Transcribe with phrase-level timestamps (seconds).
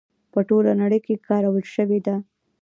[0.31, 2.15] په ټوله نړۍ کې کارول شوې ده.